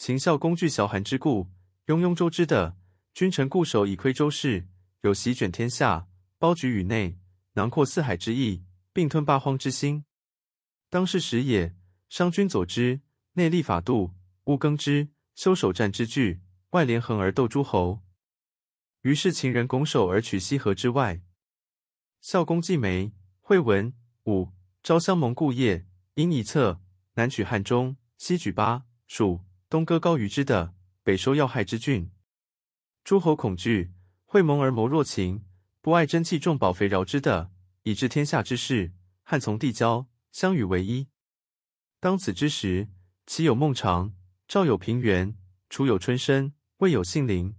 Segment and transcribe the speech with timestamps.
[0.00, 1.50] 秦孝公据崤函之故，
[1.84, 2.74] 拥雍州之地，
[3.12, 4.66] 君臣固守以窥周室，
[5.02, 7.18] 有席卷天下，包举宇内，
[7.52, 10.06] 囊括四海之意，并吞八荒之心。
[10.88, 11.76] 当世时也，
[12.08, 13.02] 商君佐之，
[13.34, 16.40] 内立法度，务耕织，修守战之具，
[16.70, 18.00] 外连横而斗诸侯。
[19.02, 21.20] 于是秦人拱手而取西河之外。
[22.22, 23.12] 孝公既没，
[23.42, 23.92] 惠文、
[24.24, 24.48] 武、
[24.82, 26.80] 昭襄盟故业，因一策，
[27.16, 30.74] 南取汉中，西举巴、蜀，东割高于之的，
[31.04, 32.10] 北收要害之郡。
[33.04, 33.92] 诸侯恐惧，
[34.24, 35.44] 会盟而谋弱秦，
[35.80, 37.52] 不爱珍器重宝肥饶之的，
[37.84, 38.92] 以致天下之事。
[39.22, 41.06] 汉从递交，相与为一。
[42.00, 42.88] 当此之时，
[43.26, 44.12] 齐有孟尝，
[44.48, 45.36] 赵有平原，
[45.68, 47.54] 楚有春申，魏有信陵。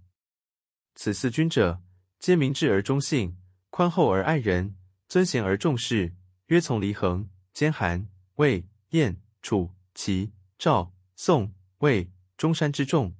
[0.94, 1.82] 此四君者，
[2.18, 3.38] 皆明智而忠信。
[3.70, 4.76] 宽厚而爱人，
[5.08, 6.14] 尊贤而重士，
[6.48, 13.16] 约从黎衡、兼韩、魏、燕、楚、齐、赵、宋、魏、中山之众。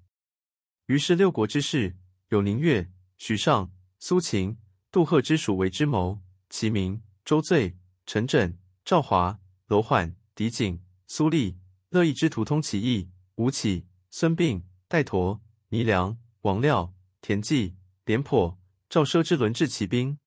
[0.87, 1.97] 于是六国之士，
[2.29, 4.57] 有宁越、许尚、苏秦、
[4.93, 6.23] 杜赫之属为之谋。
[6.49, 13.11] 其名：周醉、陈轸、赵华、罗缓、狄景、苏厉、乐毅之徒通其意。
[13.35, 20.19] 吴起、孙膑、戴佗、倪良、王廖、田忌、廉颇、赵奢之轮治其兵。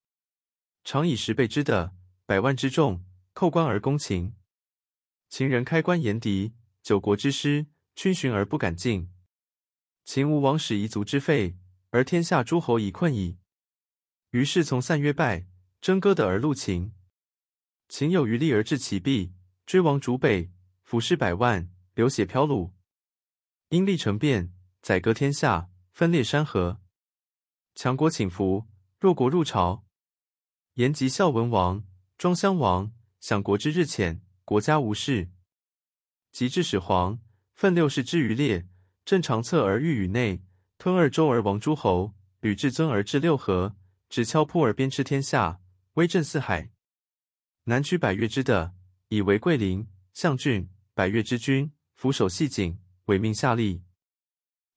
[0.83, 4.35] 常以十倍之的，百万之众，扣关而攻秦。
[5.29, 9.11] 秦人开关言敌，九国之师，逡巡而不敢进。
[10.03, 11.57] 秦无王使夷族之废，
[11.89, 13.39] 而天下诸侯已困矣。
[14.31, 15.47] 于是从散约败，
[15.81, 16.93] 争割地而入秦。
[17.87, 19.33] 秦有余力而至其壁，
[19.65, 20.51] 追王逐北，
[20.83, 22.71] 俘士百万，流血漂橹。
[23.69, 26.81] 因利成变，宰割天下，分裂山河。
[27.73, 28.67] 强国请服，
[28.99, 29.85] 弱国入朝。
[30.73, 31.85] 延及孝文王，
[32.17, 35.31] 庄襄王，享国之日浅，国家无事。
[36.31, 37.19] 及至始皇，
[37.55, 38.67] 奋六世之余烈，
[39.05, 40.43] 振长策而御宇内，
[40.77, 43.77] 吞二周而亡诸侯，履至尊而制六合，
[44.09, 45.61] 执敲扑而鞭笞天下，
[45.93, 46.69] 威震四海。
[47.63, 48.73] 南取百越之地，
[49.07, 53.81] 以为桂林、象郡，百越之君，俯首系颈，委命下吏。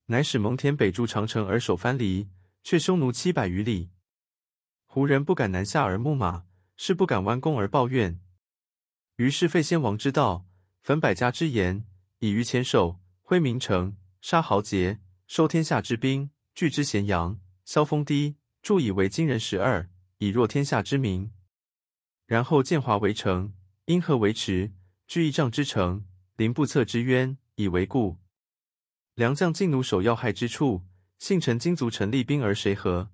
[0.06, 2.28] 乃使蒙恬北筑长城而守藩篱，
[2.62, 3.90] 却匈奴七百余里。
[4.86, 8.20] 胡人不敢南下而牧马，士不敢弯弓而抱怨。
[9.16, 10.46] 于是废先王之道，
[10.80, 11.84] 焚百家之言，
[12.20, 14.98] 以于前首，挥名城，杀豪杰，
[15.28, 21.30] 收天下之兵，聚之咸阳，削封地，筑以为今人十二，以弱天下之民。
[22.26, 24.72] 然后建华为城，因河为池，
[25.06, 28.16] 聚亿丈之城，临不测之渊，以为固。
[29.14, 30.84] 良将尽努守要害之处，
[31.20, 33.12] 幸臣精卒陈立兵而谁和？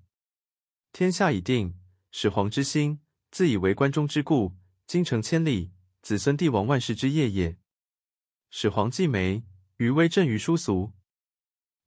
[0.92, 1.78] 天下已定，
[2.10, 3.00] 始皇之心，
[3.31, 7.59] 自以为关中之固，京城千里，子孙帝王万世之业也。
[8.56, 9.42] 始皇既没，
[9.78, 10.92] 余威震于殊俗。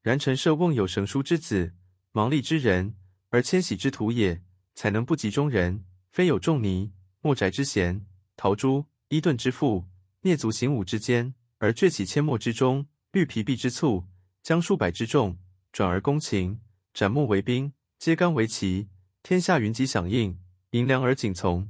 [0.02, 1.74] 然陈涉瓮有绳书之子，
[2.12, 2.98] 芒吏之人，
[3.30, 4.44] 而迁徙之徒也，
[4.76, 6.92] 才能不及中人，非有仲尼、
[7.22, 8.06] 莫翟之贤，
[8.36, 9.86] 陶朱、伊顿之富，
[10.24, 14.06] 蹑足行伍之间，而倔起阡陌之中，虑疲弊之促，
[14.44, 15.40] 将数百之众，
[15.72, 16.60] 转而攻秦，
[16.94, 18.90] 斩木为兵，揭竿为旗。
[19.24, 20.38] 天下云集响应，
[20.72, 21.70] 迎粮而景从。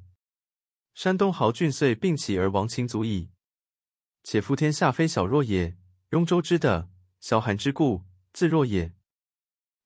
[0.95, 3.29] 山东豪俊遂并起而亡秦族矣。
[4.29, 5.77] 且夫天下非小弱也，
[6.09, 6.89] 雍州之地，
[7.21, 8.91] 崤函之固，自弱也。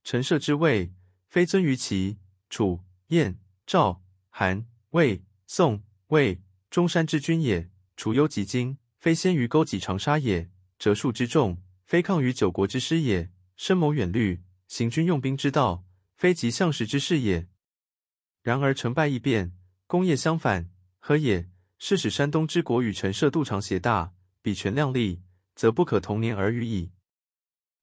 [0.03, 0.95] 陈涉之位，
[1.27, 2.17] 非尊于齐、
[2.49, 6.41] 楚、燕、赵、韩、魏、宋、魏、
[6.71, 15.85] 中山之君也；楚幽及今，非先于勾稽长沙也；折数之众，非抗于九国之师也；深谋远虑，行军用兵之道，
[16.15, 17.47] 非及项石之事也。
[18.41, 21.47] 然而成败易变，功业相反，何也？
[21.77, 25.21] 是使山东之国与陈涉度长协大，比权量力，
[25.55, 26.91] 则不可同年而语矣。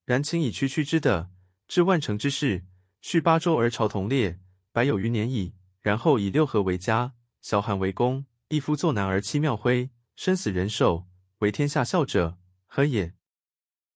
[0.04, 1.30] 然秦以区区之地，
[1.66, 2.64] 置万城之势，
[3.00, 4.41] 续八州而朝同列，
[4.72, 5.54] 百有余年矣。
[5.80, 11.08] 然后以六合为家，崤函为宫，一夫作难而妻庙徽，生死人寿，
[11.38, 13.14] 为天下笑者，何也？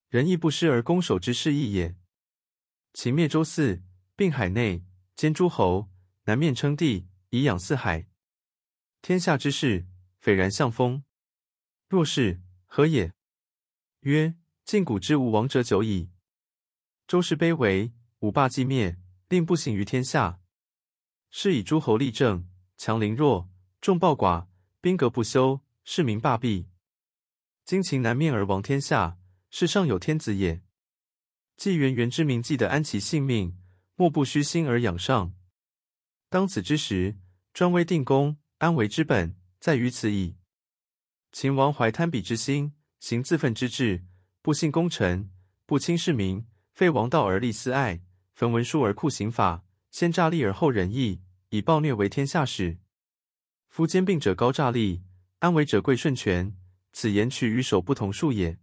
[0.09, 1.97] 人义不施而攻守之势异也。
[2.93, 3.83] 秦灭周四，
[4.15, 4.85] 并海内，
[5.17, 5.91] 兼诸侯。
[6.25, 8.07] 南面称帝，以养四海。
[9.01, 9.89] 天下之事，
[10.21, 11.03] 斐然向风。
[11.89, 12.41] 若是，
[12.75, 13.13] 何也？
[14.01, 14.35] 曰：
[14.65, 16.09] 近古之无王者久矣。
[17.07, 18.97] 周室卑微，五霸既灭，
[19.29, 20.41] 令不行于天下。
[21.29, 22.49] 是以诸侯力政，
[22.79, 23.51] 强凌弱，
[23.83, 24.47] 众暴寡，
[24.81, 26.71] 兵革不休，士民罢弊。
[27.67, 29.19] 今秦南面而亡天下，
[29.51, 30.63] 是尚有天子也。
[31.59, 33.55] 既源源之民既得安其性命，
[33.97, 35.35] 莫不虚心而仰上。
[36.31, 37.19] 当此之时，
[37.53, 40.39] 专威定公，安危之本在于此矣。
[41.33, 44.05] 秦王怀贪鄙之心，行自愤之志，
[44.43, 45.31] 不信功臣，
[45.65, 48.03] 不亲市民，废王道而立私爱，
[48.35, 52.77] 焚文书而酷刑法，先诈立而后仁义，以暴虐为天下始。
[53.71, 55.05] 夫兼并者高诈立，
[55.39, 56.55] 安危者贵顺权，
[56.93, 58.59] 此言取与守不同数也。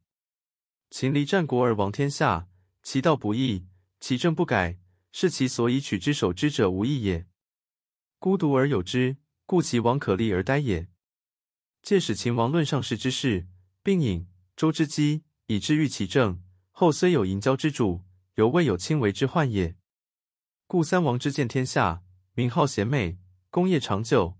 [0.92, 2.48] 秦离战国而亡天下，
[2.84, 3.66] 其道不义，
[4.00, 4.78] 其政不改，
[5.12, 7.26] 是其所以取之守之者无益也。
[8.20, 9.18] 孤独而有之，
[9.48, 10.88] 故其亡可立而待也。
[11.82, 13.48] 借使秦王论上世之事，
[13.82, 16.44] 并引周之机，以治愈其政。
[16.72, 18.06] 后虽有淫骄之主，
[18.36, 19.76] 犹未有轻为之患也。
[20.68, 22.04] 故三王之见天下，
[22.34, 23.18] 名号贤美，
[23.50, 24.38] 功业长久。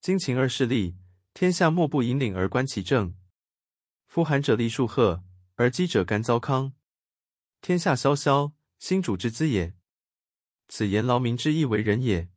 [0.00, 0.96] 今秦二世立，
[1.32, 3.14] 天下莫不引领而观其政。
[4.06, 5.22] 夫寒者立树赫，
[5.54, 6.72] 而饥者甘糟糠，
[7.60, 9.74] 天下萧萧，兴主之资也。
[10.68, 12.28] 此言劳民之义为人也。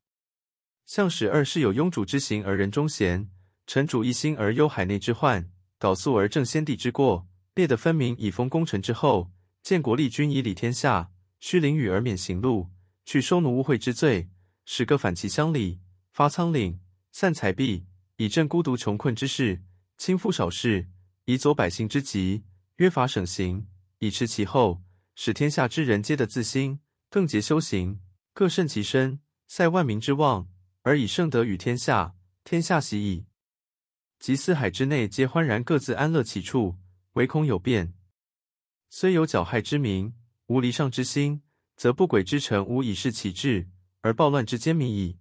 [0.86, 3.30] 向使二世有庸主之行而人忠贤，
[3.74, 7.26] 臣主一心而忧海内之患，缟素而正先帝之过。
[7.56, 9.32] 列得分明以封功臣之后，
[9.64, 11.10] 建国立君以礼天下，
[11.40, 12.68] 虚凌辱而免刑戮，
[13.06, 14.28] 去收奴污秽之罪，
[14.66, 15.80] 使各反其乡里，
[16.12, 16.80] 发仓廩，
[17.14, 17.86] 散财币，
[18.18, 19.62] 以賑孤独穷困之士，
[19.98, 20.90] 轻负少事，
[21.24, 22.44] 以佐百姓之急，
[22.76, 23.66] 约法省刑，
[24.00, 24.82] 以持其后，
[25.16, 28.02] 使天下之人皆得自心，更节修行，
[28.34, 30.50] 各慎其身，塞万民之望，
[30.82, 33.31] 而以圣德与天下，天下喜矣。
[34.22, 36.78] 及四海之内皆欢然各自安乐其处。
[37.14, 37.94] 唯恐有变，
[38.90, 40.14] 虽有剿害之名，
[40.46, 41.42] 无离上之心，
[41.76, 43.68] 则不轨之臣无以事其志，
[44.00, 45.18] 而暴乱之奸民矣。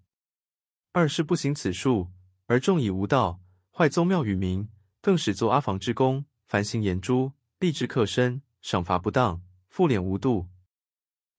[0.92, 2.12] 二世不行此术，
[2.46, 3.40] 而众以无道，
[3.72, 4.68] 坏宗庙与民，
[5.00, 10.48] 更使作阿房之功，凡行严诛，吏治克身，赏罚不当，赋敛无度。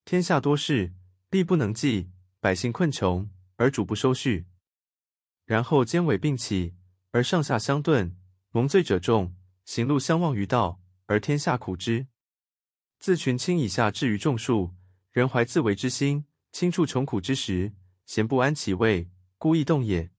[0.04, 0.94] 天下多事，
[1.30, 2.10] 力不能济，
[2.42, 4.44] 百姓困穷，而主不收恤。
[5.46, 6.76] 然后奸伪并起，
[7.12, 8.18] 而上下相顿，
[8.52, 9.36] 蒙罪者众。
[9.64, 12.08] 行路相忘于道，而天下苦之。
[13.00, 14.74] 自群卿以下至于众庶，
[15.12, 17.74] 人怀自为之心，轻触穷苦之时，
[18.06, 20.12] 咸不安其位，故易动也。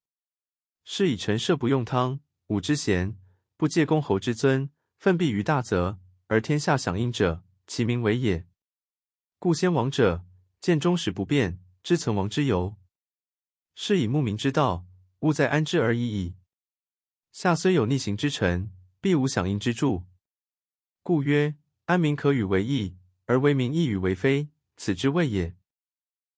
[0.84, 3.18] 是以臣设不用汤，武之贤，
[3.56, 5.98] 不借公侯之尊，奋臂于大泽，
[6.28, 8.46] 而天下响应者，其名为也。
[9.38, 10.24] 故先王者，
[10.60, 12.76] 见终始不变，知存亡之由。
[13.74, 14.86] 是以牧民之道，
[15.20, 16.36] 务在安之而已矣。
[17.32, 18.70] 下虽有逆行之臣。
[19.02, 20.04] 必无响应之助，
[21.02, 21.56] 故曰：
[21.86, 25.56] 安民可与为义，而为民亦与为非，此之谓也。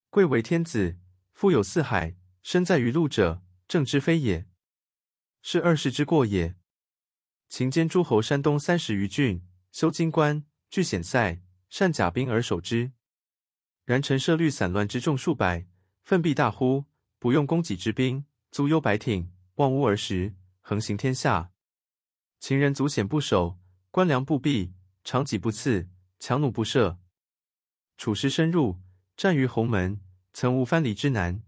[0.08, 0.96] 贵为天子，
[1.34, 4.46] 富有四海，身在于陆者，正之非也。
[5.42, 6.56] 是二世之过也。
[7.50, 12.92] 秦兼诸侯山东三十余郡，修金关，聚险塞，善甲兵而守之。
[13.84, 15.66] 然陈设虑散乱之众数百，
[16.02, 16.86] 奋臂大呼，
[17.18, 20.34] 不用供给之兵，租忧白艇，望屋而食，
[20.66, 21.52] 横行天下。
[22.40, 23.58] 秦人足险不守，
[23.90, 24.72] 官粮不避，
[25.04, 26.98] 长戟不刺，强弩不射。
[27.98, 28.80] 楚师深入，
[29.14, 30.00] 战于鸿门，
[30.32, 31.42] 曾无藩篱之难。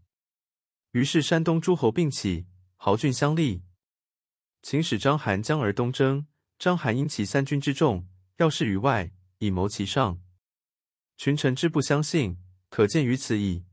[0.90, 2.46] 于是山东诸侯并起，
[2.76, 3.62] 豪俊相立。
[4.60, 6.26] 秦使章邯将而东征，
[6.58, 10.20] 章邯因其三军之众，要事于外，以谋其上。
[11.16, 12.36] 群臣之不相信，
[12.68, 13.64] 可见于此矣。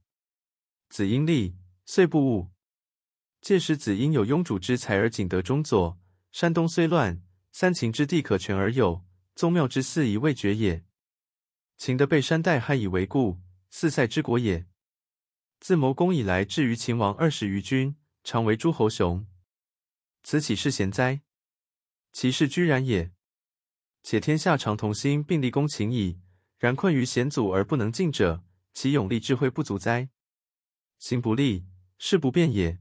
[0.87, 2.52] 子婴立，遂不误。
[3.43, 5.99] 届时子婴有庸主之才而仅得中佐。
[6.31, 9.05] 山东虽乱，三秦之地可全而有，
[9.35, 10.85] 宗庙之祀仪未绝也。
[11.75, 14.65] 秦得被山代汉以为固，四塞之国也。
[15.59, 19.27] 自谋攻以来，至于秦王二十余君，常为诸侯雄。
[20.23, 21.21] 此岂是贤哉？
[22.13, 23.11] 其事居然也。
[24.03, 26.21] 且天下常同心并立攻秦矣，
[26.57, 30.07] 然困于险阻而不能进者，其勇力智慧不足哉？
[30.97, 31.65] 行不立，
[31.97, 32.79] 事不变也。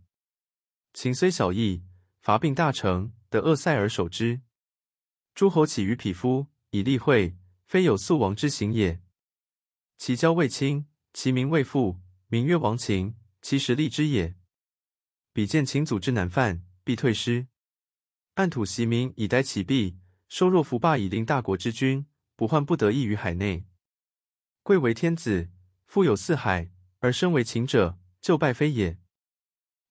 [0.92, 1.84] 秦虽小邑，
[2.20, 3.12] 伐并大城。
[3.32, 4.42] 得扼塞而守之，
[5.34, 7.34] 诸侯起于匹夫，以立会，
[7.64, 9.00] 非有速亡之行也。
[9.96, 14.36] 其交未亲，其民未富，名曰亡秦，其实立之也。
[15.32, 17.46] 彼见秦阻之难犯，必退师，
[18.34, 19.96] 按土袭民以待其弊，
[20.28, 22.04] 收若服罢以令大国之君，
[22.36, 23.64] 不患不得意于海内。
[24.62, 25.48] 贵为天子，
[25.86, 28.98] 富有四海，而身为秦者，就败非也。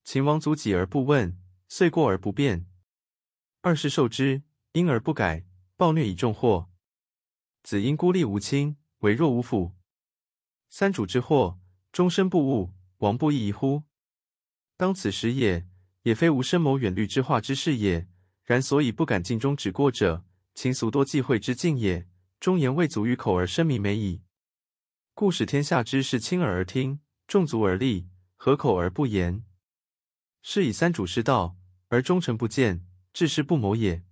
[0.04, 2.66] 秦王阻己而不问，遂过而不变。
[3.60, 4.42] 二世受之，
[4.72, 5.44] 因而不改，
[5.76, 6.68] 暴虐以重祸。
[7.62, 9.72] 子婴孤立无亲，为弱无辅。
[10.68, 11.60] 三主之祸，
[11.92, 13.84] 终身不悟，亡不亦宜乎？
[14.76, 15.68] 当此时也，
[16.02, 18.08] 也非无深谋远虑之化之事也。
[18.44, 22.08] 然所以不敢尽忠止过者，秦俗多忌讳之境也。
[22.40, 24.22] 忠言未足于口而身弥美矣。
[25.14, 29.44] 故使天下之事亲耳而听，众足而立，合口而不言。
[30.42, 31.56] 是以三主失道，
[31.88, 32.84] 而忠臣不见。
[33.12, 34.02] 治世不谋也。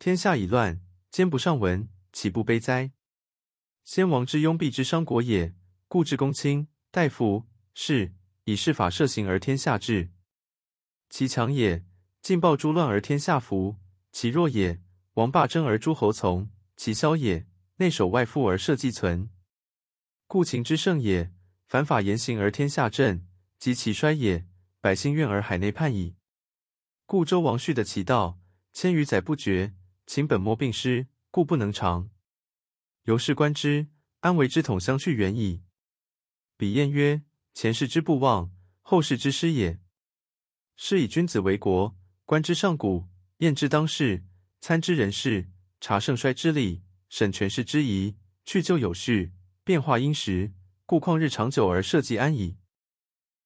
[0.00, 0.80] 天下已乱，
[1.10, 2.90] 兼不尚闻，岂不悲哉？
[3.84, 5.54] 先王之拥蔽之商国也，
[5.86, 8.12] 故治公卿、大夫、士，
[8.44, 10.10] 以事法设刑而天下治。
[11.08, 11.84] 其强也，
[12.20, 13.76] 尽暴诛乱而天下服；
[14.10, 14.80] 其弱也，
[15.14, 19.30] 王霸争而诸侯从；其消也，内守外附而社稷存。
[20.26, 21.32] 故秦之盛也，
[21.68, 23.20] 反法严刑而天下正；
[23.60, 24.46] 及其衰也，
[24.82, 26.16] 百姓怨而海内叛矣。
[27.04, 28.40] 故周王续得其道，
[28.72, 29.74] 千余载不绝，
[30.06, 32.08] 秦本末并失，故不能长。
[33.02, 33.88] 由是观之，
[34.20, 35.64] 安为之统相去远矣。
[36.56, 37.22] 彼晏曰：
[37.52, 39.80] 前世之不忘，后世之师也。
[40.76, 41.94] 是以君子为国，
[42.24, 43.06] 观之上古，
[43.38, 44.24] 验之当世，
[44.60, 50.54] 参之人事，察盛衰之理，审权势之宜，去旧有序，变化因时，
[50.86, 52.56] 故旷日长久而社稷安矣。